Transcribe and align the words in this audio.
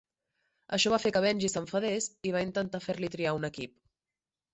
Això 0.77 0.91
va 0.93 0.97
fer 1.03 1.09
que 1.17 1.19
Benji 1.25 1.51
s'enfadés 1.53 2.07
i 2.29 2.31
va 2.37 2.41
intentar 2.47 2.81
fer-li 2.87 3.11
triar 3.17 3.35
un 3.41 3.47
equip. 3.51 3.77